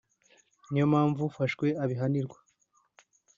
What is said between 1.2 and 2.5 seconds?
ufashwe abihanirwa